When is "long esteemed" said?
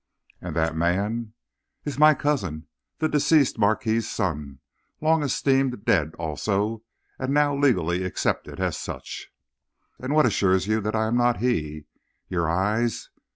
4.99-5.85